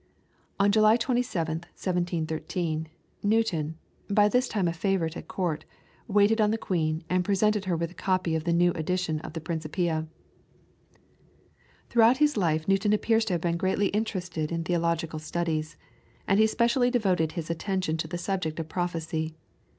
On 0.59 0.71
July 0.71 0.97
27th, 0.97 1.65
1713, 1.77 2.87
Newton, 3.21 3.75
by 4.09 4.27
this 4.27 4.47
time 4.47 4.67
a 4.67 4.73
favourite 4.73 5.15
at 5.15 5.27
Court, 5.27 5.63
waited 6.07 6.41
on 6.41 6.49
the 6.49 6.57
Queen, 6.57 7.03
and 7.07 7.23
presented 7.23 7.65
her 7.65 7.77
with 7.77 7.91
a 7.91 7.93
copy 7.93 8.33
of 8.35 8.43
the 8.43 8.51
new 8.51 8.71
edition 8.71 9.19
of 9.19 9.33
the 9.33 9.39
"Principia." 9.39 10.07
Throughout 11.91 12.17
his 12.17 12.35
life 12.35 12.67
Newton 12.67 12.93
appears 12.93 13.25
to 13.25 13.33
have 13.35 13.41
been 13.41 13.57
greatly 13.57 13.89
interested 13.89 14.51
in 14.51 14.63
theological 14.63 15.19
studies, 15.19 15.77
and 16.27 16.39
he 16.39 16.47
specially 16.47 16.89
devoted 16.89 17.33
his 17.33 17.51
attention 17.51 17.95
to 17.97 18.07
the 18.07 18.17
subject 18.17 18.59
of 18.59 18.67
prophecy. 18.67 19.35